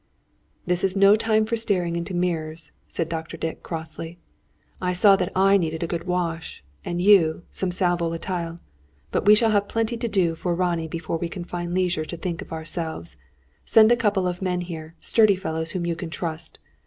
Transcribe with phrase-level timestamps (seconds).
[0.65, 3.37] "This is no time for staring into mirrors," said Dr.
[3.37, 4.17] Dick, crossly.
[4.81, 8.57] "I saw that I need a good wash; and you, some sal volatile!
[9.11, 12.17] But we shall have plenty to do for Ronnie before we can find leisure to
[12.17, 13.15] think of ourselves.
[13.63, 16.57] Send a couple of men here; sturdy fellows whom you can trust.